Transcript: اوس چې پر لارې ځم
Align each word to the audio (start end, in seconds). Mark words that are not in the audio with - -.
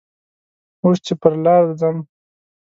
اوس 0.83 0.97
چې 1.05 1.13
پر 1.21 1.33
لارې 1.43 1.71
ځم 1.79 1.97